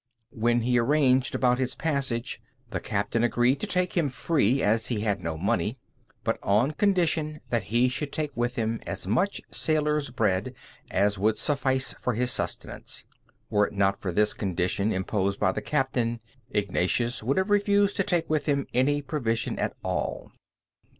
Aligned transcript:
When 0.33 0.61
he 0.61 0.79
arranged 0.79 1.35
about 1.35 1.59
his 1.59 1.75
passage, 1.75 2.41
the 2.71 2.79
captain 2.79 3.23
agreed 3.23 3.59
to 3.59 3.67
take 3.67 3.95
him 3.95 4.09
free, 4.09 4.63
as 4.63 4.87
he 4.87 5.01
had 5.01 5.21
no 5.23 5.37
money; 5.37 5.77
but 6.23 6.39
on 6.41 6.71
condition 6.71 7.39
that 7.51 7.65
he 7.65 7.87
should 7.87 8.11
take 8.11 8.35
with 8.35 8.55
him 8.55 8.81
as 8.87 9.05
much 9.05 9.41
sailors' 9.51 10.09
bread 10.09 10.55
as 10.89 11.19
would 11.19 11.37
suffice 11.37 11.93
for 11.93 12.13
his 12.15 12.31
sustenance. 12.31 13.05
Were 13.51 13.67
it 13.67 13.73
not 13.73 14.01
for 14.01 14.11
this 14.11 14.33
condition 14.33 14.91
imposed 14.91 15.39
by 15.39 15.51
the 15.51 15.61
captain, 15.61 16.19
Ignatius 16.49 17.21
would 17.21 17.37
have 17.37 17.51
refused 17.51 17.95
to 17.97 18.03
take 18.03 18.27
with 18.27 18.47
him 18.47 18.65
any 18.73 19.03
provision 19.03 19.59
at 19.59 19.75
all. 19.83 20.31